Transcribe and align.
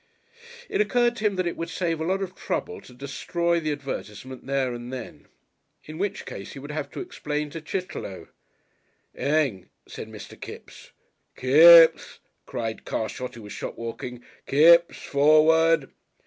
It 0.67 0.81
occurred 0.81 1.15
to 1.17 1.27
him 1.27 1.35
that 1.35 1.45
it 1.45 1.55
would 1.55 1.69
save 1.69 2.01
a 2.01 2.05
lot 2.05 2.23
of 2.23 2.33
trouble 2.33 2.81
to 2.81 2.91
destroy 2.95 3.59
the 3.59 3.71
advertisement 3.71 4.47
there 4.47 4.73
and 4.73 4.91
then. 4.91 5.27
In 5.83 5.99
which 5.99 6.25
case 6.25 6.53
he 6.53 6.57
would 6.57 6.71
have 6.71 6.89
to 6.93 7.01
explain 7.01 7.51
to 7.51 7.61
Chitterlow! 7.61 8.27
"Eng!" 9.13 9.69
said 9.87 10.07
Mr. 10.09 10.41
Kipps. 10.41 10.89
"Kipps," 11.35 12.17
cried 12.47 12.83
Carshot, 12.83 13.35
who 13.35 13.43
was 13.43 13.53
shopwalking; 13.53 14.23
"Kipps, 14.47 14.97
Forward!" 14.97 15.91